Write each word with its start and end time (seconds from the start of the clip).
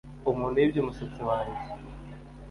Umuntu 0.31 0.55
yibye 0.61 0.79
umusatsi 0.81 1.21
wanjye 1.29 1.59